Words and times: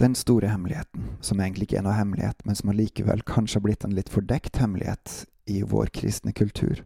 Den 0.00 0.14
store 0.14 0.48
hemmeligheten, 0.48 1.08
som 1.20 1.40
egentlig 1.40 1.66
ikke 1.66 1.76
er 1.76 1.82
noe 1.84 1.92
hemmelighet, 1.92 2.38
men 2.48 2.56
som 2.56 2.70
allikevel 2.72 3.20
kanskje 3.28 3.58
har 3.58 3.62
blitt 3.66 3.82
en 3.84 3.92
litt 3.92 4.08
fordekt 4.08 4.56
hemmelighet 4.56 5.26
i 5.44 5.58
vår 5.60 5.90
kristne 5.92 6.32
kultur, 6.32 6.78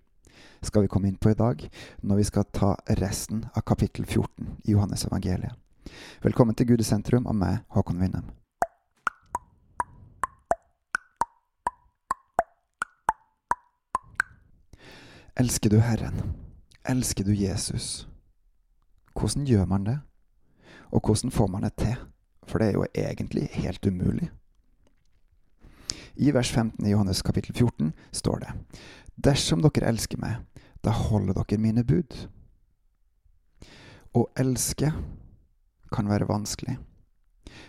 skal 0.67 0.83
vi 0.83 0.89
komme 0.91 1.07
inn 1.07 1.21
på 1.23 1.31
i 1.31 1.37
dag, 1.39 1.61
når 2.03 2.17
vi 2.19 2.25
skal 2.27 2.49
ta 2.51 2.73
resten 2.99 3.45
av 3.55 3.63
kapittel 3.71 4.03
14 4.03 4.57
i 4.65 4.75
Johannes 4.75 5.07
evangeliet. 5.07 5.55
Velkommen 6.25 6.59
til 6.59 6.67
Gud 6.73 6.83
i 6.83 6.87
sentrum 6.89 7.29
av 7.31 7.37
meg, 7.39 7.61
Håkon 7.71 8.03
Winnem. 8.03 8.33
Elsker 15.39 15.71
du 15.71 15.79
Herren? 15.79 16.19
Elsker 16.83 17.23
du 17.23 17.31
Jesus? 17.31 18.09
Hvordan 19.15 19.47
gjør 19.47 19.71
man 19.71 19.87
det? 19.87 19.97
Og 20.91 20.99
hvordan 21.07 21.31
får 21.31 21.47
man 21.55 21.63
det 21.63 21.77
til? 21.79 21.95
For 22.47 22.61
det 22.61 22.69
er 22.69 22.79
jo 22.79 22.87
egentlig 22.95 23.49
helt 23.57 23.87
umulig. 23.87 24.31
I 26.17 26.31
vers 26.31 26.51
15 26.51 26.87
i 26.87 26.93
Johannes 26.93 27.23
kapittel 27.23 27.55
14 27.55 27.93
står 28.13 28.45
det 28.45 28.53
Dersom 29.17 29.63
dere 29.63 29.89
elsker 29.91 30.19
meg, 30.19 30.43
da 30.83 30.91
holder 30.95 31.35
dere 31.41 31.61
mine 31.63 31.85
bud. 31.87 32.15
Å 34.15 34.27
elske 34.39 34.93
kan 35.95 36.11
være 36.11 36.29
vanskelig. 36.29 36.77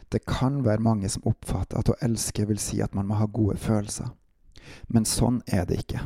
Det 0.10 0.26
kan 0.26 0.64
være 0.66 0.82
mange 0.82 1.10
som 1.10 1.26
oppfatter 1.30 1.80
at 1.80 1.90
å 1.90 1.98
elske 2.06 2.46
vil 2.50 2.62
si 2.62 2.82
at 2.82 2.94
man 2.98 3.08
må 3.10 3.18
ha 3.20 3.26
gode 3.30 3.58
følelser. 3.62 4.12
Men 4.90 5.06
sånn 5.10 5.42
er 5.46 5.66
det 5.70 5.82
ikke. 5.84 6.02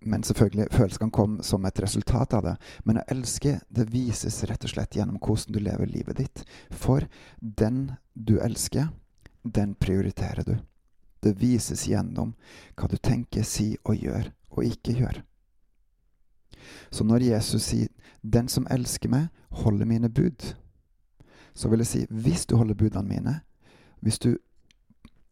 Men 0.00 0.22
selvfølgelig, 0.24 0.70
følelsene 0.72 1.12
komme 1.12 1.44
som 1.44 1.66
et 1.68 1.80
resultat 1.82 2.34
av 2.38 2.46
det. 2.46 2.54
Men 2.88 3.02
å 3.02 3.06
elske, 3.12 3.58
det 3.68 3.90
vises 3.92 4.40
rett 4.48 4.64
og 4.64 4.72
slett 4.72 4.96
gjennom 4.96 5.20
hvordan 5.20 5.54
du 5.54 5.60
lever 5.60 5.90
livet 5.90 6.22
ditt. 6.22 6.44
For 6.72 7.04
den 7.40 7.90
du 8.26 8.38
elsker, 8.38 8.88
den 9.42 9.74
prioriterer 9.74 10.44
du. 10.44 10.56
Det 11.20 11.36
vises 11.40 11.86
gjennom 11.88 12.34
hva 12.76 12.88
du 12.88 12.96
tenker, 12.96 13.44
sier 13.44 13.80
og 13.84 13.96
gjør, 14.00 14.30
og 14.56 14.64
ikke 14.64 14.96
gjør. 15.00 15.22
Så 16.90 17.04
når 17.04 17.24
Jesus 17.30 17.62
sier 17.62 17.88
'Den 18.22 18.48
som 18.48 18.66
elsker 18.70 19.08
meg, 19.08 19.28
holder 19.50 19.86
mine 19.86 20.08
bud', 20.08 20.54
så 21.54 21.68
vil 21.68 21.78
jeg 21.78 21.86
si 21.86 22.06
hvis 22.10 22.46
du 22.46 22.56
holder 22.56 22.74
budene 22.74 23.08
mine, 23.08 23.40
hvis 24.00 24.18
du 24.18 24.36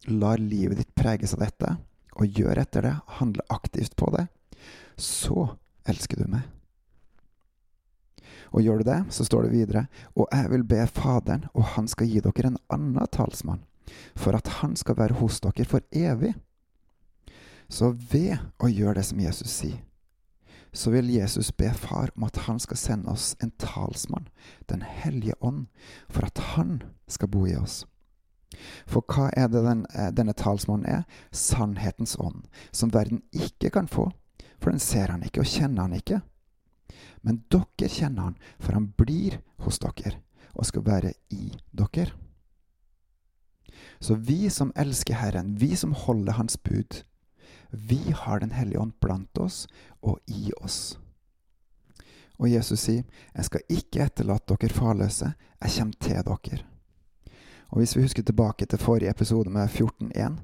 lar 0.07 0.37
livet 0.37 0.77
ditt 0.77 0.95
preges 0.95 1.33
av 1.33 1.39
dette, 1.39 1.77
og 2.15 2.27
gjør 2.27 2.57
etter 2.57 2.81
det, 2.81 2.95
handler 3.07 3.45
aktivt 3.49 3.95
på 3.95 4.09
det, 4.17 4.27
så 4.97 5.55
elsker 5.85 6.23
du 6.23 6.27
meg. 6.27 6.41
Og 8.51 8.63
gjør 8.65 8.81
du 8.81 8.89
det, 8.89 8.99
så 9.13 9.25
står 9.25 9.47
det 9.47 9.55
videre, 9.55 9.85
og 10.15 10.27
jeg 10.31 10.51
vil 10.51 10.63
be 10.67 10.85
Faderen, 10.87 11.45
og 11.53 11.75
han 11.75 11.87
skal 11.87 12.09
gi 12.09 12.21
dere 12.23 12.51
en 12.51 12.61
annen 12.73 13.11
talsmann, 13.13 13.65
for 14.15 14.37
at 14.37 14.59
han 14.61 14.75
skal 14.79 14.97
være 14.99 15.19
hos 15.21 15.41
dere 15.45 15.67
for 15.67 15.85
evig. 15.91 16.33
Så 17.69 17.91
ved 18.11 18.39
å 18.57 18.69
gjøre 18.71 18.97
det 18.97 19.05
som 19.11 19.21
Jesus 19.21 19.53
sier, 19.61 19.83
så 20.73 20.91
vil 20.93 21.09
Jesus 21.09 21.51
be 21.51 21.71
Far 21.73 22.11
om 22.15 22.27
at 22.27 22.43
han 22.45 22.59
skal 22.61 22.77
sende 22.77 23.09
oss 23.09 23.35
en 23.41 23.51
talsmann, 23.57 24.29
Den 24.69 24.81
hellige 24.81 25.33
ånd, 25.41 25.67
for 26.09 26.25
at 26.25 26.37
han 26.53 26.83
skal 27.07 27.29
bo 27.29 27.45
i 27.47 27.55
oss. 27.57 27.85
For 28.89 29.05
hva 29.05 29.29
er 29.37 29.49
det 29.49 29.63
den, 29.65 29.85
denne 30.13 30.33
talsmannen 30.33 30.85
er? 30.85 31.03
Sannhetens 31.31 32.15
ånd, 32.19 32.45
som 32.71 32.93
verden 32.93 33.21
ikke 33.31 33.69
kan 33.69 33.87
få, 33.87 34.09
for 34.59 34.71
den 34.73 34.81
ser 34.81 35.13
han 35.13 35.23
ikke 35.25 35.41
og 35.41 35.49
kjenner 35.49 35.87
han 35.87 35.97
ikke. 35.97 36.21
Men 37.21 37.43
dere 37.51 37.89
kjenner 37.89 38.29
han, 38.29 38.39
for 38.59 38.73
han 38.77 38.91
blir 38.97 39.39
hos 39.65 39.79
dere 39.79 40.19
og 40.55 40.65
skal 40.65 40.85
være 40.85 41.13
i 41.29 41.51
dere. 41.71 42.11
Så 43.99 44.15
vi 44.15 44.49
som 44.49 44.71
elsker 44.75 45.19
Herren, 45.19 45.55
vi 45.59 45.75
som 45.75 45.93
holder 45.93 46.37
Hans 46.39 46.57
bud, 46.57 47.03
vi 47.71 47.99
har 48.15 48.39
Den 48.39 48.51
hellige 48.51 48.79
ånd 48.79 48.93
blant 48.99 49.37
oss 49.37 49.67
og 50.01 50.19
i 50.27 50.51
oss. 50.61 50.99
Og 52.39 52.49
Jesus 52.49 52.79
sier, 52.79 53.03
'Jeg 53.35 53.45
skal 53.45 53.61
ikke 53.69 54.03
etterlate 54.03 54.55
dere 54.55 54.73
farløse, 54.73 55.33
jeg 55.61 55.71
kommer 55.77 55.93
til 56.01 56.15
dere'. 56.15 56.63
Og 57.69 57.77
Hvis 57.77 57.95
vi 57.95 58.01
husker 58.01 58.23
tilbake 58.23 58.65
til 58.65 58.79
forrige 58.79 59.09
episode 59.09 59.49
med 59.49 59.67
14.1, 59.67 60.39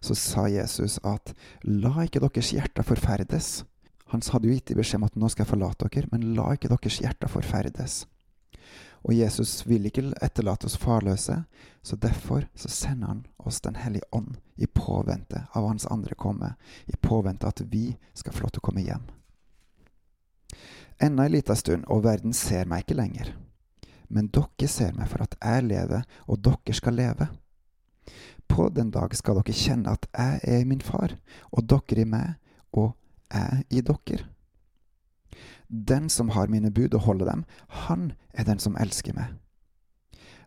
så 0.00 0.14
sa 0.14 0.40
Jesus 0.46 1.00
at 1.04 1.34
'la 1.64 2.02
ikke 2.02 2.20
deres 2.20 2.50
hjerter 2.50 2.82
forferdes'. 2.82 3.64
Han 4.10 4.22
hadde 4.26 4.48
jo 4.48 4.54
gitt 4.56 4.72
i 4.72 4.74
beskjed 4.74 4.98
om 4.98 5.06
at 5.06 5.16
'nå 5.16 5.28
skal 5.30 5.44
jeg 5.44 5.52
forlate 5.52 5.88
dere', 5.88 6.08
men 6.10 6.34
la 6.34 6.52
ikke 6.52 6.68
deres 6.68 6.98
hjerter 6.98 7.28
forferdes. 7.28 8.06
Og 9.04 9.14
Jesus 9.14 9.66
vil 9.66 9.86
ikke 9.86 10.12
etterlate 10.20 10.66
oss 10.66 10.76
farløse, 10.76 11.44
så 11.82 11.96
derfor 11.96 12.48
så 12.54 12.68
sender 12.68 13.06
han 13.06 13.26
oss 13.38 13.60
Den 13.60 13.76
hellige 13.76 14.08
ånd 14.12 14.36
i 14.56 14.66
påvente 14.66 15.46
av 15.54 15.66
hans 15.66 15.86
andre 15.86 16.14
komme, 16.14 16.54
i 16.86 16.96
påvente 16.96 17.46
at 17.46 17.62
vi 17.70 17.96
skal 18.14 18.32
få 18.32 18.42
lov 18.42 18.50
til 18.50 18.60
å 18.60 18.66
komme 18.68 18.84
hjem. 18.84 19.06
Enda 21.00 21.24
ei 21.24 21.32
lita 21.32 21.54
stund, 21.56 21.84
og 21.88 22.04
verden 22.04 22.32
ser 22.32 22.66
meg 22.66 22.84
ikke 22.84 22.98
lenger. 22.98 23.32
Men 24.08 24.28
dere 24.28 24.68
ser 24.68 24.92
meg 24.92 25.08
for 25.08 25.22
at 25.22 25.36
jeg 25.40 25.64
lever, 25.64 26.02
og 26.26 26.42
dere 26.44 26.74
skal 26.76 26.98
leve. 26.98 27.28
På 28.48 28.68
den 28.68 28.90
dag 28.90 29.14
skal 29.16 29.38
dere 29.38 29.54
kjenne 29.54 29.94
at 29.94 30.08
jeg 30.12 30.40
er 30.44 30.64
min 30.66 30.82
far, 30.84 31.14
og 31.52 31.64
dere 31.70 32.02
i 32.02 32.04
meg, 32.04 32.34
og 32.72 32.92
jeg 33.32 33.64
i 33.70 33.80
dere. 33.80 34.26
Den 35.68 36.08
som 36.10 36.28
har 36.34 36.50
mine 36.50 36.70
bud 36.70 36.94
og 36.94 37.00
holder 37.00 37.30
dem, 37.30 37.44
han 37.86 38.12
er 38.34 38.44
den 38.44 38.58
som 38.58 38.76
elsker 38.76 39.14
meg. 39.14 39.36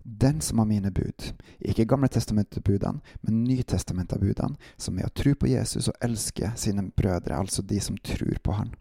Den 0.04 0.42
som 0.42 0.60
har 0.60 0.66
mine 0.68 0.92
bud, 0.92 1.32
ikke 1.62 1.86
Gamle 1.86 2.10
testamentet-budene, 2.12 3.00
men 3.22 3.44
Nytestamentet-budene, 3.48 4.58
som 4.78 4.98
er 5.00 5.08
å 5.08 5.14
tro 5.16 5.32
på 5.36 5.48
Jesus 5.48 5.88
og 5.88 5.96
elske 6.04 6.52
sine 6.60 6.90
brødre, 6.92 7.38
altså 7.40 7.64
de 7.64 7.80
som 7.80 7.98
tror 7.98 8.42
på 8.44 8.58
han. 8.58 8.74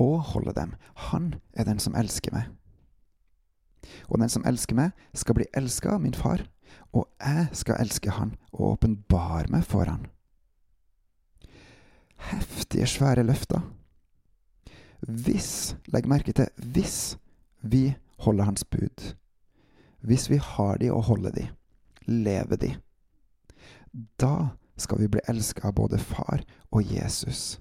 Og 0.00 0.32
holde 0.32 0.54
dem, 0.56 0.72
han 1.10 1.34
er 1.52 1.68
den 1.68 1.78
som 1.78 1.94
elsker 1.94 2.32
meg. 2.32 2.48
Og 4.08 4.20
den 4.20 4.32
som 4.32 4.46
elsker 4.48 4.76
meg, 4.76 4.96
skal 5.12 5.36
bli 5.36 5.48
elska 5.56 5.92
av 5.92 6.00
min 6.00 6.16
far, 6.16 6.46
og 6.96 7.10
jeg 7.20 7.50
skal 7.52 7.82
elske 7.84 8.16
han 8.16 8.32
og 8.52 8.72
åpenbare 8.72 9.52
meg 9.52 9.68
for 9.68 9.84
han. 9.84 10.08
Heftige, 12.20 12.86
svære 12.86 13.24
løfter. 13.24 13.62
Hvis, 15.00 15.76
legg 15.88 16.08
merke 16.08 16.32
til 16.36 16.48
hvis, 16.56 17.16
vi 17.62 17.94
holder 18.24 18.44
Hans 18.44 18.64
bud, 18.64 19.14
hvis 20.00 20.30
vi 20.30 20.36
har 20.36 20.76
de 20.80 20.90
og 20.92 21.02
holder 21.02 21.30
de, 21.30 21.48
lever 22.06 22.56
de, 22.56 22.74
da 24.20 24.52
skal 24.76 25.00
vi 25.00 25.08
bli 25.08 25.20
elska 25.28 25.68
av 25.68 25.74
både 25.76 25.98
Far 25.98 26.44
og 26.70 26.84
Jesus, 26.84 27.60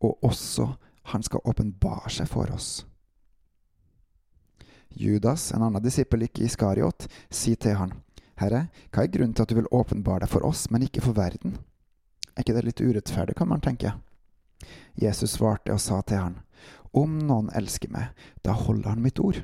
og 0.00 0.24
også 0.24 0.74
Han 1.08 1.22
skal 1.24 1.40
åpenbare 1.48 2.10
seg 2.12 2.28
for 2.28 2.50
oss. 2.52 2.82
Judas, 4.92 5.46
en 5.56 5.62
annen 5.64 5.80
disippel, 5.80 6.26
ikke 6.26 6.44
Iskariot, 6.44 7.06
sier 7.32 7.56
til 7.56 7.78
han, 7.80 7.94
Herre, 8.36 8.66
hva 8.92 9.06
er 9.06 9.12
grunnen 9.14 9.32
til 9.32 9.46
at 9.46 9.48
du 9.48 9.56
vil 9.56 9.70
åpenbare 9.72 10.26
deg 10.26 10.32
for 10.34 10.44
oss, 10.44 10.66
men 10.68 10.84
ikke 10.84 11.00
for 11.06 11.16
verden? 11.16 11.56
Er 12.38 12.44
ikke 12.44 12.54
det 12.54 12.68
litt 12.68 12.80
urettferdig, 12.80 13.34
kan 13.34 13.48
man 13.50 13.60
tenke? 13.60 13.96
Jesus 14.94 15.32
svarte 15.34 15.74
og 15.74 15.80
sa 15.82 15.98
til 16.06 16.20
han, 16.22 16.36
Om 16.94 17.16
noen 17.26 17.48
elsker 17.58 17.90
meg, 17.90 18.12
da 18.46 18.54
holder 18.54 18.94
han 18.94 19.02
mitt 19.02 19.18
ord. 19.18 19.40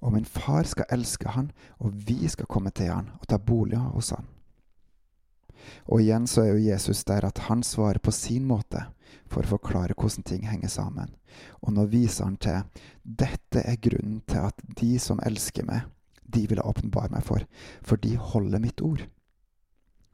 Og 0.00 0.14
min 0.14 0.24
far 0.24 0.64
skal 0.64 0.88
elske 0.96 1.28
han, 1.28 1.50
og 1.76 1.92
vi 2.08 2.24
skal 2.32 2.48
komme 2.48 2.72
til 2.72 2.88
han 2.88 3.10
og 3.20 3.28
ta 3.28 3.36
bolig 3.36 3.76
hos 3.76 4.14
han. 4.16 4.24
Og 5.92 6.00
igjen 6.00 6.24
så 6.30 6.46
er 6.46 6.54
jo 6.54 6.64
Jesus 6.70 7.04
der 7.04 7.26
at 7.28 7.44
han 7.50 7.62
svarer 7.62 8.00
på 8.00 8.14
sin 8.14 8.46
måte 8.48 8.86
for 9.28 9.44
å 9.44 9.52
forklare 9.56 9.96
hvordan 9.98 10.24
ting 10.24 10.46
henger 10.48 10.72
sammen. 10.72 11.12
Og 11.60 11.74
nå 11.76 11.84
viser 11.92 12.24
han 12.30 12.38
til 12.40 12.64
dette 13.02 13.60
er 13.60 13.76
grunnen 13.82 14.22
til 14.24 14.48
at 14.48 14.64
de 14.80 14.94
som 15.02 15.20
elsker 15.20 15.68
meg, 15.68 15.84
de 16.24 16.46
vil 16.48 16.62
jeg 16.62 16.68
åpenbare 16.72 17.12
meg 17.12 17.28
for, 17.28 17.44
for 17.84 18.00
de 18.00 18.16
holder 18.16 18.62
mitt 18.62 18.80
ord. 18.80 19.04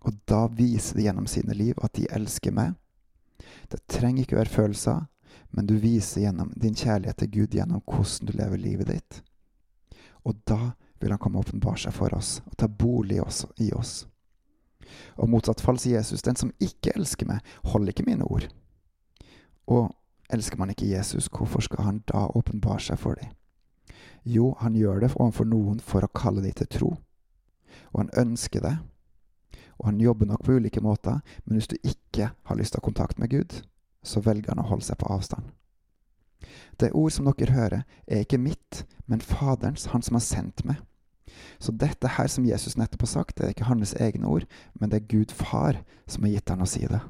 Og 0.02 0.18
da 0.26 0.46
viser 0.50 0.98
de 0.98 1.06
gjennom 1.06 1.26
sine 1.30 1.54
liv 1.54 1.78
at 1.82 1.94
de 1.98 2.08
elsker 2.10 2.54
meg. 2.54 2.74
Det 3.70 3.84
trenger 3.90 4.24
ikke 4.24 4.38
være 4.40 4.54
følelser, 4.54 5.04
men 5.50 5.66
du 5.66 5.76
viser 5.80 6.24
gjennom 6.24 6.52
din 6.56 6.74
kjærlighet 6.74 7.22
til 7.22 7.30
Gud 7.30 7.54
gjennom 7.56 7.82
hvordan 7.86 8.28
du 8.28 8.32
lever 8.36 8.60
livet 8.60 8.90
ditt. 8.90 9.20
Og 10.24 10.38
da 10.48 10.72
vil 11.00 11.10
han 11.10 11.18
komme 11.18 11.38
og 11.38 11.48
åpenbare 11.48 11.84
seg 11.84 11.94
for 11.96 12.14
oss 12.14 12.40
og 12.46 12.56
ta 12.58 12.68
bolig 12.68 13.20
i 13.58 13.72
oss. 13.74 13.94
Og 15.16 15.30
motsatt 15.30 15.62
fall 15.62 15.78
sier 15.80 16.00
Jesus, 16.00 16.22
den 16.22 16.38
som 16.38 16.52
ikke 16.62 16.94
elsker 16.96 17.26
meg, 17.28 17.40
holder 17.72 17.92
ikke 17.92 18.06
mine 18.06 18.26
ord. 18.26 18.48
Og 19.66 19.90
elsker 20.32 20.58
man 20.58 20.70
ikke 20.70 20.90
Jesus, 20.90 21.28
hvorfor 21.32 21.64
skal 21.64 21.84
han 21.84 22.02
da 22.10 22.26
åpenbare 22.34 22.82
seg 22.82 23.00
for 23.00 23.18
dem? 23.20 23.32
Jo, 24.24 24.52
han 24.60 24.76
gjør 24.78 25.02
det 25.02 25.14
overfor 25.16 25.48
noen 25.48 25.80
for 25.82 26.04
å 26.04 26.12
kalle 26.14 26.44
dem 26.44 26.54
til 26.56 26.70
tro. 26.70 26.90
Og 27.92 28.04
han 28.04 28.12
ønsker 28.26 28.62
det. 28.62 28.76
Og 29.78 29.88
han 29.88 30.00
jobber 30.00 30.26
nok 30.26 30.44
på 30.44 30.58
ulike 30.58 30.82
måter, 30.84 31.20
men 31.44 31.58
hvis 31.58 31.70
du 31.70 31.76
ikke 31.82 32.32
har 32.32 32.58
lyst 32.58 32.74
til 32.74 32.80
å 32.80 32.82
ha 32.82 32.88
kontakt 32.90 33.18
med 33.18 33.30
Gud, 33.30 33.62
så 34.02 34.20
velger 34.20 34.52
han 34.52 34.62
å 34.62 34.68
holde 34.68 34.86
seg 34.86 34.98
på 35.00 35.10
avstand. 35.12 35.50
Det 36.80 36.92
ord 36.92 37.12
som 37.14 37.28
dere 37.28 37.54
hører, 37.54 37.84
er 38.06 38.24
ikke 38.24 38.40
mitt, 38.40 38.84
men 39.06 39.22
Faderens, 39.22 39.88
han 39.92 40.02
som 40.02 40.18
har 40.18 40.24
sendt 40.26 40.64
meg. 40.66 40.82
Så 41.62 41.72
dette 41.72 42.10
her 42.16 42.28
som 42.28 42.46
Jesus 42.46 42.76
nettopp 42.76 43.06
har 43.06 43.12
sagt, 43.12 43.36
det 43.38 43.46
er 43.46 43.54
ikke 43.54 43.70
hans 43.70 43.94
egne 43.94 44.28
ord, 44.28 44.46
men 44.74 44.90
det 44.90 45.00
er 45.00 45.10
Gud 45.10 45.32
far 45.32 45.80
som 46.06 46.26
har 46.26 46.34
gitt 46.34 46.52
han 46.52 46.64
å 46.64 46.68
si 46.68 46.84
det. 46.90 47.00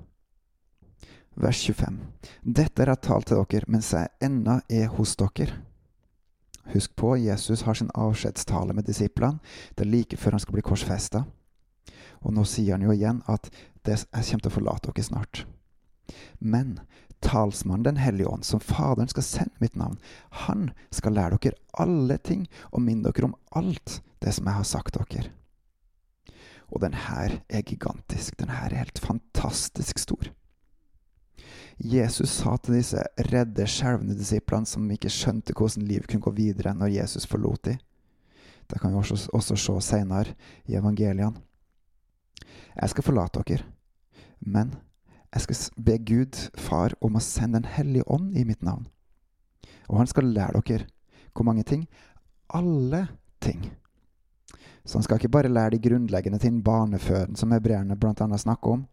Vers 1.35 1.63
25. 1.65 1.99
Dette 2.45 2.85
er 2.85 2.93
et 2.93 3.05
tall 3.05 3.25
til 3.25 3.41
dere 3.41 3.73
mens 3.73 3.93
jeg 3.97 4.13
ennå 4.21 4.61
er 4.69 4.91
hos 4.99 5.17
dere. 5.17 5.63
Husk 6.73 6.93
på, 6.97 7.17
Jesus 7.19 7.65
har 7.67 7.75
sin 7.75 7.91
avskjedstale 7.99 8.77
med 8.77 8.87
disiplene. 8.87 9.41
Det 9.75 9.87
er 9.87 9.91
like 9.91 10.17
før 10.17 10.37
han 10.37 10.43
skal 10.45 10.59
bli 10.59 10.67
korsfesta. 10.67 11.25
Og 12.23 12.35
nå 12.35 12.45
sier 12.49 12.77
han 12.77 12.87
jo 12.87 12.95
igjen 12.95 13.23
at 13.31 13.51
det, 13.83 13.99
jeg 13.99 14.27
kommer 14.29 14.45
til 14.45 14.51
å 14.51 14.57
forlate 14.57 14.93
dere 14.93 15.07
snart. 15.07 15.45
Men 16.39 16.81
talsmannen 17.23 17.87
Den 17.87 18.01
hellige 18.03 18.29
ånd, 18.29 18.45
som 18.45 18.61
Faderen 18.61 19.11
skal 19.11 19.27
sende 19.27 19.63
mitt 19.63 19.77
navn, 19.79 19.99
han 20.47 20.71
skal 20.91 21.15
lære 21.19 21.39
dere 21.43 21.61
alle 21.79 22.19
ting 22.19 22.49
og 22.71 22.83
minne 22.83 23.11
dere 23.11 23.31
om 23.31 23.39
alt 23.59 24.01
det 24.23 24.35
som 24.35 24.47
jeg 24.47 24.59
har 24.59 24.69
sagt 24.69 24.99
dere. 24.99 25.31
Og 26.73 26.81
den 26.81 26.95
her 26.97 27.43
er 27.49 27.63
gigantisk. 27.63 28.39
Den 28.41 28.49
her 28.49 28.73
er 28.73 28.85
helt 28.87 28.99
fantastisk 28.99 29.99
stor. 29.99 30.31
Jesus 31.83 32.31
sa 32.31 32.57
til 32.57 32.79
disse 32.79 33.03
redde, 33.33 33.67
skjelvende 33.67 34.17
disiplene 34.17 34.69
som 34.69 34.91
ikke 34.93 35.11
skjønte 35.13 35.55
hvordan 35.57 35.87
livet 35.89 36.09
kunne 36.09 36.25
gå 36.25 36.33
videre 36.37 36.75
når 36.77 36.95
Jesus 36.95 37.27
forlot 37.29 37.65
dem. 37.67 37.81
Det 38.71 38.81
kan 38.81 38.93
vi 38.93 39.01
også, 39.01 39.29
også 39.35 39.57
se 39.59 39.81
senere 39.85 40.37
i 40.71 40.79
evangeliene. 40.79 41.35
Jeg 42.75 42.93
skal 42.93 43.07
forlate 43.07 43.43
dere, 43.47 43.67
men 44.41 44.75
jeg 45.33 45.45
skal 45.47 45.85
be 45.85 45.99
Gud, 45.99 46.39
Far, 46.61 46.95
om 47.01 47.17
å 47.17 47.25
sende 47.25 47.61
Den 47.63 47.71
hellige 47.73 48.05
ånd 48.07 48.37
i 48.37 48.45
mitt 48.45 48.63
navn. 48.63 48.87
Og 49.89 49.99
han 50.01 50.11
skal 50.11 50.33
lære 50.33 50.61
dere 50.67 50.89
hvor 51.33 51.47
mange 51.49 51.65
ting? 51.65 51.87
Alle 52.53 53.07
ting. 53.41 53.71
Så 54.85 54.99
han 54.99 55.05
skal 55.07 55.17
ikke 55.17 55.33
bare 55.33 55.49
lære 55.49 55.77
de 55.77 55.89
grunnleggende 55.89 56.39
ting, 56.39 56.63
barneføden, 56.65 57.37
som 57.37 57.53
hebreerne 57.55 57.97
bl.a. 57.97 58.39
snakker 58.39 58.71
om. 58.71 58.87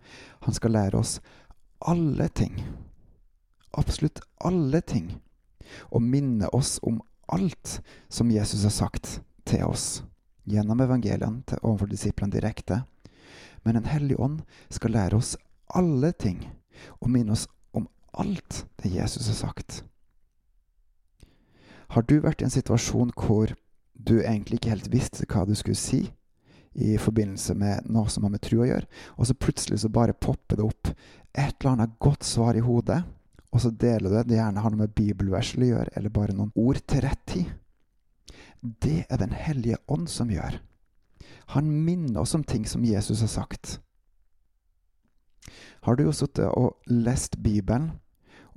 Han 0.46 0.54
skal 0.54 0.72
lære 0.72 1.00
oss 1.00 1.20
alle 1.82 2.30
ting. 2.30 2.62
Absolutt 3.78 4.22
alle 4.40 4.82
ting. 4.82 5.18
Og 5.92 6.02
minne 6.02 6.48
oss 6.56 6.80
om 6.84 7.02
alt 7.28 7.82
som 8.10 8.32
Jesus 8.32 8.64
har 8.64 8.74
sagt 8.74 9.20
til 9.46 9.66
oss 9.66 10.04
gjennom 10.50 10.80
evangeliene 10.82 11.60
overfor 11.62 11.90
disiplene 11.92 12.34
direkte. 12.34 12.84
Men 13.64 13.76
Den 13.76 13.86
hellige 13.86 14.20
ånd 14.20 14.42
skal 14.70 14.92
lære 14.92 15.18
oss 15.18 15.36
alle 15.76 16.12
ting 16.12 16.48
og 17.00 17.10
minne 17.12 17.36
oss 17.36 17.48
om 17.76 17.88
alt 18.14 18.66
det 18.82 18.94
Jesus 18.96 19.28
har 19.28 19.40
sagt. 19.40 19.84
Har 21.90 22.06
du 22.06 22.20
vært 22.22 22.42
i 22.42 22.48
en 22.48 22.54
situasjon 22.54 23.12
hvor 23.18 23.56
du 23.94 24.20
egentlig 24.22 24.60
ikke 24.60 24.74
helt 24.76 24.92
visste 24.94 25.28
hva 25.30 25.46
du 25.46 25.56
skulle 25.58 25.80
si 25.80 26.06
i 26.80 26.98
forbindelse 27.02 27.56
med 27.58 27.90
noe 27.92 28.10
som 28.14 28.24
har 28.24 28.32
med 28.32 28.44
tro 28.46 28.62
å 28.62 28.68
gjøre, 28.70 28.88
og 29.18 29.28
så 29.28 29.36
plutselig 29.36 29.82
så 29.82 29.90
bare 29.92 30.14
popper 30.16 30.60
det 30.60 30.68
opp 30.68 30.92
et 31.34 31.56
eller 31.60 31.72
annet 31.74 31.98
godt 32.00 32.24
svar 32.24 32.58
i 32.58 32.64
hodet, 32.64 33.02
og 33.50 33.64
så 33.64 33.72
deler 33.74 34.06
du 34.06 34.16
det. 34.16 34.28
Det 34.30 34.38
gjerne 34.38 34.62
har 34.64 34.72
noe 34.72 34.84
med 34.86 34.94
bibelvers 34.96 35.56
å 35.58 35.66
gjøre, 35.66 35.94
eller 35.98 36.14
bare 36.14 36.36
noen 36.38 36.54
ord 36.56 36.80
til 36.86 37.04
rett 37.06 37.26
tid. 37.30 37.50
Det 38.62 39.06
er 39.10 39.18
Den 39.18 39.34
hellige 39.34 39.80
ånd 39.88 40.08
som 40.12 40.30
gjør. 40.30 40.60
Han 41.56 41.72
minner 41.86 42.22
oss 42.22 42.36
om 42.36 42.44
ting 42.44 42.66
som 42.68 42.86
Jesus 42.86 43.22
har 43.22 43.32
sagt. 43.32 43.80
Har 45.82 45.96
du 45.96 46.04
jo 46.04 46.14
sittet 46.14 46.50
og 46.50 46.78
lest 46.92 47.38
Bibelen, 47.38 47.92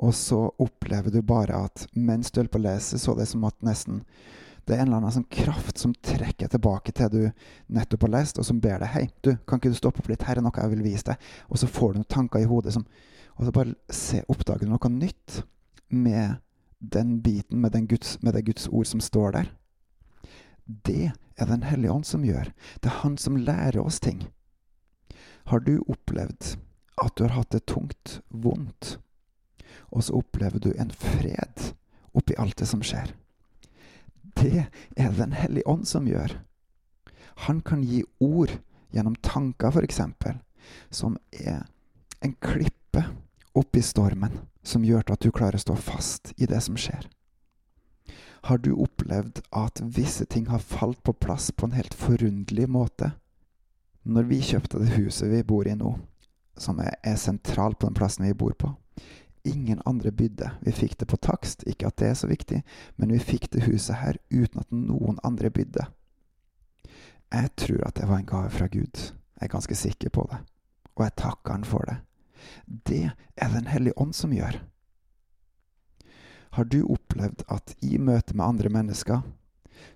og 0.02 0.14
så 0.14 0.48
opplever 0.58 1.12
du 1.14 1.22
bare 1.22 1.64
at 1.68 1.86
mens 1.94 2.30
du 2.30 2.40
holder 2.40 2.52
på 2.52 2.60
å 2.62 2.66
lese, 2.66 2.98
så 2.98 3.14
det 3.14 3.28
som 3.30 3.44
at 3.46 3.58
nesten 3.62 4.02
det 4.66 4.76
er 4.76 4.84
en 4.84 4.92
eller 4.92 5.00
annen 5.00 5.14
sånn 5.16 5.30
kraft 5.32 5.80
som 5.82 5.94
trekker 6.06 6.50
tilbake 6.52 6.92
til 6.94 7.08
du 7.10 7.22
nettopp 7.74 8.06
har 8.06 8.12
lest, 8.14 8.38
og 8.38 8.46
som 8.46 8.60
ber 8.62 8.78
deg 8.78 8.92
hei, 8.94 9.08
du, 9.26 9.32
kan 9.46 9.58
ikke 9.58 9.72
du 9.72 9.78
stoppe 9.78 10.02
opp 10.02 10.10
litt, 10.10 10.22
her 10.22 10.38
er 10.38 10.44
noe 10.44 10.54
jeg 10.54 10.70
vil 10.76 10.84
vise 10.84 11.08
deg. 11.08 11.24
Og 11.50 11.58
så 11.58 11.66
får 11.66 11.92
du 11.92 11.98
noen 11.98 12.12
tanker 12.14 12.44
i 12.44 12.48
hodet 12.48 12.76
som 12.76 12.86
Og 13.32 13.46
så 13.46 13.52
bare 13.56 13.72
se, 13.88 14.18
oppdager 14.28 14.68
du 14.68 14.74
noe 14.74 14.88
nytt 14.92 15.38
med 15.88 16.36
den 16.78 17.14
biten, 17.24 17.62
med, 17.62 17.88
Guds, 17.88 18.18
med 18.22 18.34
det 18.34 18.42
Guds 18.44 18.68
ord 18.68 18.86
som 18.86 19.00
står 19.00 19.32
der. 19.32 19.46
Det 20.84 21.12
er 21.36 21.46
Den 21.46 21.62
hellige 21.66 21.92
ånd 21.92 22.06
som 22.06 22.24
gjør. 22.24 22.52
Det 22.80 22.90
er 22.90 23.00
Han 23.02 23.16
som 23.18 23.36
lærer 23.36 23.80
oss 23.82 24.00
ting. 24.00 24.26
Har 25.46 25.60
du 25.60 25.82
opplevd 25.88 26.56
at 27.02 27.16
du 27.16 27.24
har 27.24 27.34
hatt 27.34 27.50
det 27.50 27.66
tungt, 27.66 28.20
vondt, 28.28 28.98
og 29.90 30.04
så 30.04 30.20
opplever 30.20 30.60
du 30.62 30.70
en 30.76 30.90
fred 30.90 31.72
oppi 32.14 32.36
alt 32.38 32.60
det 32.60 32.68
som 32.68 32.82
skjer. 32.84 33.14
Det 34.36 34.66
er 34.96 35.12
Den 35.16 35.32
hellige 35.32 35.66
ånd 35.68 35.86
som 35.88 36.06
gjør. 36.06 36.38
Han 37.48 37.60
kan 37.60 37.82
gi 37.82 38.04
ord 38.20 38.52
gjennom 38.92 39.16
tanker, 39.24 39.72
f.eks., 39.72 40.00
som 40.90 41.16
er 41.32 41.64
en 42.22 42.34
klippe 42.40 43.04
oppi 43.54 43.82
stormen, 43.82 44.38
som 44.62 44.84
gjør 44.84 45.12
at 45.12 45.24
du 45.24 45.32
klarer 45.32 45.58
å 45.58 45.64
stå 45.64 45.76
fast 45.76 46.32
i 46.36 46.46
det 46.46 46.60
som 46.62 46.76
skjer. 46.78 47.08
Har 48.42 48.58
du 48.58 48.72
opplevd 48.74 49.38
at 49.54 49.80
visse 49.84 50.24
ting 50.26 50.48
har 50.50 50.58
falt 50.58 51.02
på 51.02 51.12
plass 51.12 51.52
på 51.52 51.66
en 51.66 51.76
helt 51.76 51.94
forunderlig 51.94 52.68
måte? 52.68 53.12
Når 54.02 54.26
vi 54.26 54.40
kjøpte 54.42 54.80
det 54.82 54.96
huset 54.96 55.30
vi 55.30 55.44
bor 55.46 55.68
i 55.68 55.76
nå, 55.78 55.92
som 56.58 56.80
er, 56.82 56.96
er 57.06 57.20
sentral 57.22 57.76
på 57.78 57.86
den 57.86 57.94
plassen 57.94 58.26
vi 58.26 58.34
bor 58.34 58.56
på. 58.58 58.72
Ingen 59.46 59.78
andre 59.86 60.10
bydde. 60.10 60.50
Vi 60.66 60.74
fikk 60.74 60.98
det 60.98 61.08
på 61.10 61.20
takst, 61.22 61.62
ikke 61.70 61.86
at 61.86 61.98
det 62.02 62.08
er 62.10 62.18
så 62.18 62.30
viktig, 62.30 62.62
men 62.98 63.14
vi 63.14 63.22
fikk 63.22 63.46
det 63.54 63.62
huset 63.68 64.00
her 64.02 64.18
uten 64.30 64.62
at 64.62 64.74
noen 64.74 65.22
andre 65.22 65.50
bydde. 65.50 65.86
Jeg 67.32 67.54
tror 67.56 67.86
at 67.86 67.96
det 68.00 68.10
var 68.10 68.20
en 68.20 68.28
gave 68.28 68.50
fra 68.50 68.66
Gud. 68.66 69.06
Jeg 69.38 69.46
er 69.46 69.54
ganske 69.54 69.78
sikker 69.78 70.10
på 70.10 70.26
det. 70.30 70.42
Og 70.98 71.06
jeg 71.06 71.16
takker 71.16 71.54
Han 71.54 71.64
for 71.64 71.86
det. 71.88 71.96
Det 72.90 73.10
er 73.36 73.48
Den 73.54 73.66
hellige 73.66 73.98
ånd 73.98 74.12
som 74.12 74.34
gjør. 74.34 74.58
Har 76.52 76.64
du 76.68 76.82
opplevd 76.84 77.46
at 77.48 77.74
i 77.80 77.96
møte 77.98 78.36
med 78.36 78.44
andre 78.44 78.68
mennesker, 78.72 79.22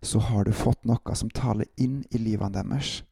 så 0.03 0.19
har 0.19 0.47
du 0.47 0.55
fått 0.57 0.87
noe 0.89 1.17
som 1.19 1.31
taler 1.31 1.69
inn 1.77 2.03
i 2.11 2.21
livene 2.21 2.57
deres, 2.57 3.03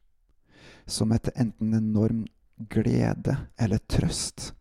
som 0.85 1.13
etter 1.13 1.35
enten 1.39 1.73
enorm 1.77 2.25
glede 2.71 3.37
eller 3.61 3.81
trøst. 3.91 4.53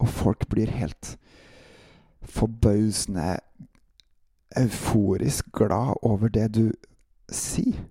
Og 0.00 0.08
folk 0.08 0.48
blir 0.52 0.72
helt 0.72 1.16
forbausende 2.26 3.38
euforisk 4.56 5.52
glad 5.52 6.00
over 6.02 6.32
det 6.32 6.48
du 6.56 6.64
sier. 7.28 7.84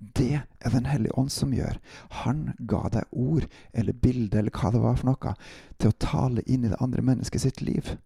Det 0.00 0.40
er 0.40 0.70
Den 0.70 0.86
hellige 0.86 1.18
ånd 1.18 1.30
som 1.30 1.52
gjør. 1.52 1.76
Han 2.24 2.54
ga 2.68 2.88
deg 2.88 3.04
ord 3.12 3.46
eller 3.72 3.92
bilde 3.92 4.38
eller 4.38 4.50
hva 4.50 4.70
det 4.72 4.80
var 4.80 4.96
for 4.96 5.10
noe, 5.10 5.34
til 5.78 5.92
å 5.92 5.98
tale 6.00 6.42
inn 6.46 6.64
i 6.64 6.70
det 6.72 6.80
andre 6.80 7.04
mennesket 7.04 7.44
sitt 7.44 7.60
liv. 7.60 7.98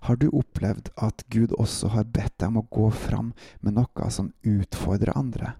Har 0.00 0.16
du 0.16 0.30
opplevd 0.32 0.88
at 0.96 1.24
Gud 1.28 1.52
også 1.60 1.90
har 1.92 2.08
bedt 2.08 2.38
deg 2.40 2.48
om 2.48 2.62
å 2.62 2.68
gå 2.72 2.86
fram 2.94 3.34
med 3.60 3.76
noe 3.76 4.12
som 4.12 4.32
utfordrer 4.46 5.16
andre? 5.16 5.54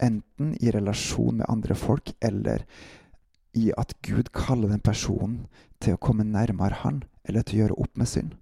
Enten 0.00 0.54
i 0.60 0.72
relasjon 0.72 1.40
med 1.40 1.48
andre 1.48 1.76
folk, 1.76 2.12
eller 2.20 2.64
i 3.56 3.70
at 3.76 3.92
Gud 4.04 4.32
kaller 4.36 4.72
den 4.72 4.84
personen 4.84 5.46
til 5.80 5.96
å 5.96 6.00
komme 6.00 6.24
nærmere 6.24 6.82
Han, 6.82 7.02
eller 7.24 7.44
til 7.44 7.58
å 7.58 7.62
gjøre 7.64 7.78
opp 7.84 8.00
med 8.00 8.08
synd. 8.08 8.32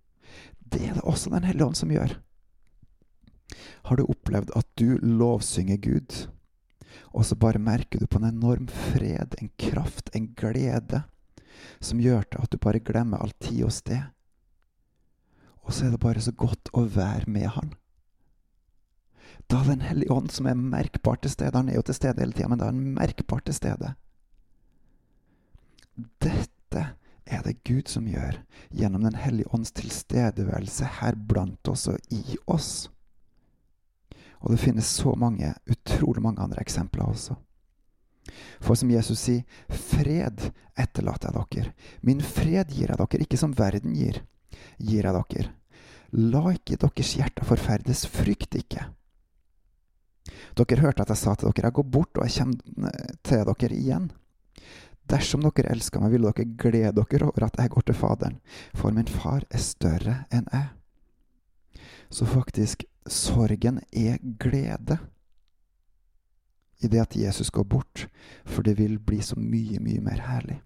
Det 0.59 0.83
er 0.83 0.95
det 0.99 1.07
også 1.07 1.31
Den 1.31 1.47
hellige 1.47 1.67
ånd 1.67 1.79
som 1.79 1.93
gjør. 1.95 2.17
Har 3.91 3.99
du 3.99 4.07
opplevd 4.07 4.55
at 4.57 4.67
du 4.81 4.99
lovsynger 5.03 5.79
Gud, 5.83 6.15
og 7.15 7.27
så 7.27 7.37
bare 7.39 7.63
merker 7.63 8.01
du 8.01 8.07
på 8.07 8.19
en 8.19 8.31
enorm 8.31 8.67
fred, 8.71 9.35
en 9.39 9.51
kraft, 9.59 10.11
en 10.15 10.31
glede, 10.39 11.05
som 11.81 12.01
gjør 12.03 12.27
til 12.31 12.43
at 12.47 12.51
du 12.51 12.59
bare 12.59 12.83
glemmer 12.83 13.23
all 13.23 13.35
tid 13.43 13.67
og 13.67 13.75
sted? 13.75 14.14
Og 15.65 15.73
så 15.73 15.87
er 15.87 15.95
det 15.95 16.03
bare 16.03 16.21
så 16.21 16.33
godt 16.33 16.71
å 16.77 16.85
være 16.85 17.31
med 17.31 17.49
Han. 17.57 17.75
Da 19.51 19.63
Den 19.65 19.81
hellige 19.81 20.13
ånd, 20.13 20.31
som 20.31 20.47
er 20.47 20.55
merkbart 20.55 21.23
til 21.23 21.31
stede 21.31 21.57
Han 21.57 21.69
er 21.69 21.79
jo 21.79 21.83
til 21.83 21.95
stede 21.95 22.21
hele 22.21 22.33
tida, 22.33 22.49
men 22.49 22.61
da 22.61 22.69
er 22.69 22.73
han 22.73 22.95
merkbart 22.97 23.45
til 23.49 23.57
stede. 23.57 23.95
Dette 26.23 26.85
er 27.25 27.43
det 27.45 27.63
Gud 27.65 27.89
som 27.89 28.09
gjør 28.09 28.41
gjennom 28.75 29.05
Den 29.05 29.17
hellige 29.21 29.53
ånds 29.55 29.73
tilstedeværelse 29.73 30.89
her 31.01 31.17
blant 31.17 31.69
oss 31.69 31.87
og 31.89 31.99
i 32.11 32.39
oss. 32.47 32.91
Og 34.41 34.53
det 34.53 34.61
finnes 34.61 34.85
så 34.85 35.15
mange, 35.17 35.55
utrolig 35.71 36.23
mange 36.23 36.43
andre 36.43 36.61
eksempler 36.61 37.07
også. 37.07 37.37
For 38.61 38.77
som 38.77 38.91
Jesus 38.93 39.21
sier, 39.21 39.45
fred 39.69 40.51
etterlater 40.77 41.33
jeg 41.33 41.47
dere. 41.55 41.73
Min 42.03 42.21
fred 42.21 42.73
gir 42.73 42.91
jeg 42.91 42.99
dere, 42.99 43.21
ikke 43.25 43.41
som 43.41 43.57
verden 43.57 43.97
gir, 43.97 44.21
gir 44.79 45.07
jeg 45.07 45.15
dere. 45.15 45.53
La 46.15 46.45
ikke 46.53 46.79
deres 46.79 47.15
hjerter 47.19 47.47
forferdes, 47.47 48.05
frykt 48.07 48.55
ikke. 48.59 48.87
Dere 50.55 50.81
hørte 50.81 51.03
at 51.03 51.11
jeg 51.11 51.21
sa 51.21 51.35
til 51.35 51.51
dere, 51.51 51.69
jeg 51.69 51.79
går 51.79 51.89
bort 51.97 52.19
og 52.19 52.29
jeg 52.29 52.37
kommer 52.39 53.01
til 53.27 53.49
dere 53.51 53.75
igjen. 53.75 54.11
Dersom 55.11 55.43
dere 55.45 55.73
elsker 55.75 56.01
meg, 56.01 56.15
vil 56.15 56.29
dere 56.29 56.47
glede 56.61 56.95
dere 56.97 57.29
over 57.29 57.49
at 57.49 57.59
jeg 57.61 57.73
går 57.75 57.89
til 57.89 57.99
Faderen, 57.99 58.39
for 58.73 58.95
min 58.95 59.11
far 59.11 59.45
er 59.51 59.61
større 59.61 60.23
enn 60.33 60.47
jeg. 60.53 60.71
Så 62.09 62.29
faktisk, 62.31 62.87
sorgen 63.11 63.83
er 63.93 64.23
glede 64.41 64.99
i 66.81 66.89
det 66.89 67.01
at 67.01 67.17
Jesus 67.17 67.51
går 67.51 67.65
bort, 67.65 68.07
for 68.45 68.63
det 68.63 68.79
vil 68.79 68.99
bli 68.99 69.21
så 69.23 69.37
mye, 69.41 69.81
mye 69.81 70.01
mer 70.05 70.23
herlig. 70.29 70.61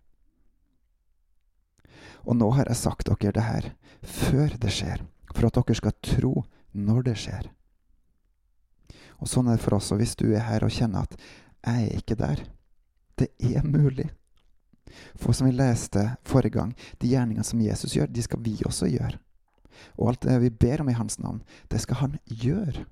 Og 2.28 2.36
nå 2.36 2.50
har 2.58 2.68
jeg 2.68 2.76
sagt 2.76 3.08
dere 3.08 3.32
det 3.32 3.46
her 3.46 3.70
før 4.04 4.52
det 4.60 4.72
skjer, 4.72 5.00
for 5.32 5.48
at 5.48 5.56
dere 5.56 5.78
skal 5.78 5.96
tro 6.04 6.34
når 6.76 7.06
det 7.08 7.16
skjer. 7.24 7.48
Og 9.18 9.30
sånn 9.30 9.48
er 9.48 9.56
det 9.56 9.64
for 9.64 9.78
oss. 9.78 9.90
Og 9.94 10.02
hvis 10.02 10.14
du 10.18 10.28
er 10.28 10.44
her 10.46 10.64
og 10.64 10.70
kjenner 10.70 11.08
at 11.08 11.16
'jeg 11.64 11.88
er 11.88 11.96
ikke 11.96 12.14
der', 12.14 12.46
det 13.18 13.28
er 13.40 13.62
mulig. 13.64 14.10
For 15.16 15.32
som 15.32 15.46
vi 15.46 15.52
leste 15.52 16.16
forrige 16.24 16.52
gang, 16.52 16.74
de 17.00 17.08
gjerningene 17.08 17.44
som 17.44 17.60
Jesus 17.60 17.96
gjør, 17.96 18.06
de 18.06 18.22
skal 18.22 18.40
vi 18.40 18.62
også 18.64 18.86
gjøre. 18.86 19.18
Og 19.98 20.08
alt 20.08 20.22
det 20.22 20.40
vi 20.40 20.50
ber 20.50 20.80
om 20.80 20.88
i 20.88 20.92
hans 20.92 21.18
navn, 21.18 21.42
det 21.70 21.80
skal 21.80 21.96
han 21.96 22.18
gjøre. 22.26 22.86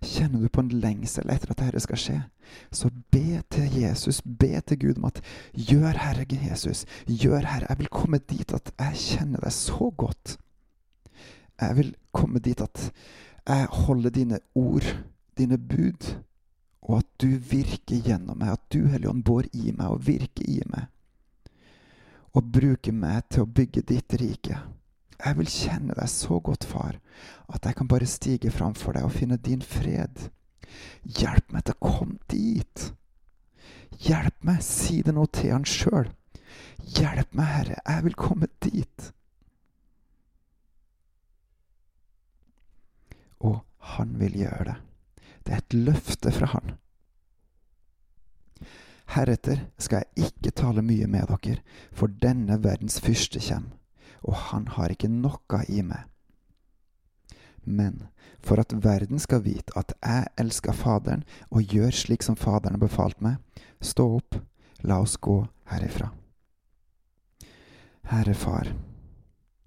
Kjenner 0.00 0.40
du 0.40 0.48
på 0.48 0.62
en 0.64 0.70
lengsel 0.80 1.28
etter 1.32 1.52
at 1.52 1.60
dette 1.60 1.82
skal 1.84 2.00
skje, 2.00 2.18
så 2.72 2.88
be 3.12 3.42
til 3.52 3.74
Jesus, 3.82 4.22
be 4.24 4.54
til 4.66 4.78
Gud 4.80 5.00
om 5.00 5.10
at 5.10 5.20
gjør, 5.52 5.98
Herre 6.00 6.24
Jesus, 6.30 6.86
gjør, 7.06 7.44
Herre, 7.44 7.68
jeg 7.68 7.82
vil 7.82 7.92
komme 7.92 8.18
dit 8.18 8.54
at 8.56 8.72
jeg 8.78 9.02
kjenner 9.02 9.44
deg 9.44 9.52
så 9.54 9.90
godt. 9.90 10.38
Jeg 11.60 11.76
vil 11.76 11.92
komme 12.16 12.40
dit 12.40 12.60
at 12.64 12.88
jeg 13.46 13.68
holder 13.84 14.10
dine 14.10 14.40
ord, 14.54 14.88
dine 15.36 15.58
bud, 15.58 16.14
og 16.82 16.98
at 17.02 17.10
du 17.20 17.36
virker 17.36 18.00
gjennom 18.00 18.40
meg, 18.40 18.56
at 18.56 18.64
du, 18.72 18.86
Hellige 18.88 19.12
Ånd, 19.12 19.24
bor 19.24 19.44
i 19.52 19.70
meg 19.76 19.86
og 19.86 20.06
virker 20.06 20.48
i 20.48 20.62
meg, 20.70 20.88
og 22.32 22.52
bruker 22.52 22.94
meg 22.96 23.28
til 23.28 23.44
å 23.44 23.50
bygge 23.50 23.84
ditt 23.84 24.16
rike. 24.20 24.58
Jeg 25.20 25.36
vil 25.36 25.50
kjenne 25.52 25.94
deg 25.96 26.08
så 26.08 26.38
godt, 26.40 26.64
far, 26.64 26.96
at 27.52 27.66
jeg 27.66 27.76
kan 27.76 27.88
bare 27.88 28.08
stige 28.08 28.50
fram 28.50 28.74
for 28.78 28.96
deg 28.96 29.04
og 29.04 29.12
finne 29.12 29.36
din 29.36 29.62
fred. 29.62 30.30
Hjelp 31.04 31.52
meg 31.52 31.66
til 31.66 31.76
å 31.76 31.84
komme 31.84 32.16
dit. 32.30 32.84
Hjelp 34.00 34.36
meg, 34.48 34.62
si 34.64 35.00
det 35.04 35.12
nå 35.16 35.26
til 35.34 35.52
han 35.52 35.66
sjøl. 35.68 36.08
Hjelp 36.96 37.34
meg, 37.36 37.50
Herre, 37.52 37.80
jeg 37.84 38.04
vil 38.06 38.16
komme 38.16 38.48
dit. 38.64 39.10
Og 43.44 43.60
han 43.96 44.14
vil 44.20 44.38
gjøre 44.40 44.70
det. 44.70 44.78
Det 45.44 45.52
er 45.52 45.60
et 45.64 45.76
løfte 45.76 46.32
fra 46.32 46.48
han. 46.54 46.72
Heretter 49.10 49.66
skal 49.80 50.04
jeg 50.04 50.30
ikke 50.30 50.54
tale 50.54 50.84
mye 50.86 51.08
med 51.10 51.28
dere, 51.28 51.60
for 51.92 52.12
denne 52.22 52.60
verdens 52.62 53.00
fyrste 53.02 53.42
kommer 53.42 53.79
og 54.22 54.36
han 54.50 54.68
har 54.76 54.92
ikke 54.92 55.10
noe 55.12 55.64
i 55.68 55.82
meg. 55.82 56.06
Men 57.64 58.06
for 58.40 58.60
at 58.60 58.72
verden 58.72 59.20
skal 59.20 59.42
vite 59.44 59.74
at 59.76 59.92
jeg 60.00 60.28
elsker 60.40 60.76
Faderen 60.76 61.24
og 61.50 61.74
gjør 61.74 61.92
slik 61.94 62.24
som 62.24 62.36
Faderen 62.36 62.78
har 62.78 62.86
befalt 62.86 63.20
meg, 63.20 63.36
stå 63.80 64.06
opp, 64.16 64.38
la 64.82 65.00
oss 65.00 65.16
gå 65.20 65.42
herifra. 65.70 66.10
Herre 68.10 68.34
Far, 68.34 68.72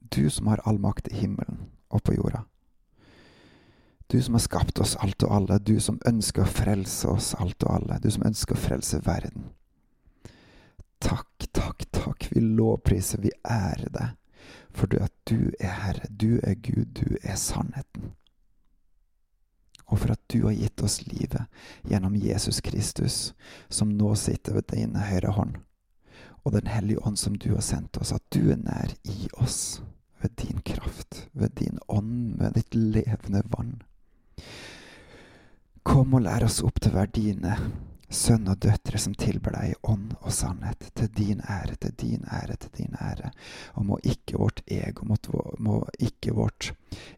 du 0.10 0.30
som 0.30 0.50
har 0.52 0.62
all 0.66 0.82
makt 0.82 1.12
i 1.12 1.22
himmelen 1.22 1.70
og 1.94 2.04
på 2.04 2.18
jorda. 2.18 2.44
Du 4.12 4.20
som 4.22 4.36
har 4.36 4.44
skapt 4.44 4.82
oss 4.84 4.98
alt 5.02 5.24
og 5.24 5.32
alle, 5.34 5.60
du 5.60 5.80
som 5.82 6.02
ønsker 6.06 6.44
å 6.44 6.50
frelse 6.50 7.08
oss 7.10 7.32
alt 7.40 7.64
og 7.64 7.78
alle, 7.78 8.02
du 8.02 8.10
som 8.12 8.26
ønsker 8.28 8.58
å 8.58 8.64
frelse 8.66 9.00
verden. 9.06 9.48
Takk, 11.02 11.48
takk, 11.52 11.86
takk, 11.92 12.28
vi 12.34 12.44
lovpriser, 12.44 13.22
vi 13.24 13.32
ærer 13.44 13.90
deg 13.94 14.12
for 14.74 14.90
at 15.02 15.14
du 15.30 15.52
er 15.60 15.74
Herre, 15.84 16.10
du 16.10 16.40
er 16.44 16.56
Gud, 16.56 16.86
du 16.98 17.18
er 17.22 17.36
sannheten. 17.36 18.12
Og 19.86 20.00
for 20.00 20.16
at 20.16 20.22
du 20.34 20.46
har 20.48 20.56
gitt 20.58 20.82
oss 20.82 21.04
livet 21.06 21.46
gjennom 21.90 22.16
Jesus 22.18 22.62
Kristus, 22.66 23.34
som 23.70 23.94
nå 23.94 24.16
sitter 24.18 24.58
ved 24.58 24.72
din 24.74 24.96
høyre 24.98 25.36
hånd, 25.38 25.56
og 26.44 26.52
Den 26.52 26.68
hellige 26.68 27.00
ånd 27.08 27.18
som 27.18 27.36
du 27.36 27.54
har 27.54 27.62
sendt 27.64 27.98
oss, 27.98 28.12
at 28.12 28.24
du 28.34 28.52
er 28.52 28.60
nær 28.60 28.92
i 29.04 29.30
oss 29.40 29.82
ved 30.22 30.36
din 30.36 30.60
kraft, 30.62 31.30
ved 31.32 31.56
din 31.60 31.80
ånd, 31.88 32.40
ved 32.40 32.52
ditt 32.58 32.76
levende 32.76 33.44
vann. 33.48 33.82
Kom 35.84 36.14
og 36.14 36.26
lær 36.26 36.44
oss 36.44 36.62
opp 36.64 36.82
til 36.82 36.96
dine 37.16 37.56
sønn 38.14 38.48
og 38.52 38.60
døtre 38.64 39.00
som 39.02 39.16
tilber 39.18 39.56
deg 39.58 39.74
i 39.74 39.80
ånd 39.90 40.14
og 40.22 40.32
sannhet, 40.34 40.86
til 40.98 41.10
din 41.16 41.42
ære, 41.42 41.76
til 41.82 41.96
din 42.00 42.28
ære, 42.30 42.58
til 42.62 42.74
din 42.78 42.96
ære. 43.02 43.32
Og 43.80 43.88
må 43.90 44.00
ikke 44.04 44.40
vårt 44.42 44.62
ego, 44.68 45.08
må, 45.60 45.82
ikke 46.00 46.36
vårt 46.38 46.72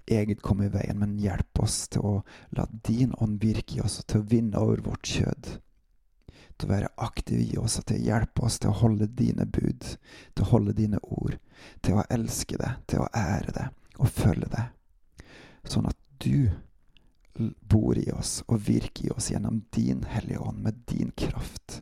eget 0.07 0.41
komme 0.45 0.69
i 0.69 0.73
veien, 0.73 0.99
men 1.01 1.19
hjelp 1.21 1.63
oss 1.63 1.85
til 1.93 2.07
å 2.07 2.15
la 2.57 2.67
din 2.87 3.13
ånd 3.21 3.39
virke 3.43 3.79
i 3.79 3.83
oss, 3.85 3.99
og 4.01 4.09
til 4.11 4.23
å 4.23 4.29
vinne 4.35 4.61
over 4.61 4.83
vårt 4.89 5.11
kjød. 5.11 5.55
Til 6.55 6.69
å 6.69 6.71
være 6.71 6.93
aktiv 7.03 7.41
i 7.43 7.57
oss, 7.59 7.79
og 7.79 7.89
til 7.89 7.99
å 7.99 8.05
hjelpe 8.09 8.45
oss 8.47 8.59
til 8.61 8.71
å 8.71 8.79
holde 8.83 9.09
dine 9.11 9.45
bud, 9.45 9.89
til 10.33 10.45
å 10.45 10.51
holde 10.53 10.77
dine 10.77 11.01
ord, 11.03 11.35
til 11.83 11.99
å 11.99 12.07
elske 12.09 12.59
deg, 12.61 12.79
til 12.87 13.03
å 13.03 13.09
ære 13.11 13.57
deg 13.59 13.99
og 13.99 14.11
følge 14.11 14.51
deg. 14.51 14.71
Sånn 15.67 15.87
at 15.89 15.97
du 16.23 16.49
bor 17.60 17.98
i 17.98 18.12
oss 18.12 18.44
og 18.48 18.62
virker 18.68 19.08
i 19.08 19.12
oss 19.15 19.32
gjennom 19.32 19.62
din 19.75 20.04
Hellige 20.08 20.39
Ånd, 20.39 20.62
med 20.63 20.74
din 20.89 21.12
kraft, 21.18 21.82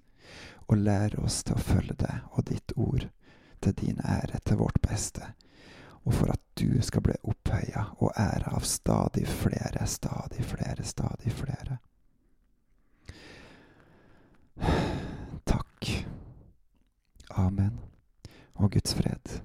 og 0.65 0.77
lære 0.77 1.21
oss 1.23 1.43
til 1.43 1.57
å 1.57 1.63
følge 1.63 1.95
deg 1.99 2.33
og 2.33 2.47
ditt 2.49 2.73
ord 2.75 3.07
til 3.63 3.75
din 3.79 3.99
ære, 4.03 4.39
til 4.45 4.59
vårt 4.59 4.81
beste, 4.83 5.33
og 6.03 6.13
for 6.13 6.33
at 6.33 6.41
du 6.59 6.81
skal 6.83 7.03
bli 7.05 7.15
opphøya 7.23 7.85
og 7.99 8.11
æra 8.19 8.55
av 8.57 8.65
stadig 8.67 9.27
flere, 9.27 9.87
stadig 9.87 10.45
flere, 10.45 10.83
stadig 10.83 11.31
flere. 11.31 11.79
Takk. 15.45 15.89
Amen. 17.29 17.79
Og 18.55 18.71
Guds 18.71 18.93
fred. 18.93 19.39